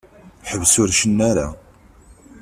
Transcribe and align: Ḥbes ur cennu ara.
Ḥbes 0.49 0.73
ur 0.81 0.89
cennu 0.99 1.21
ara. 1.29 1.47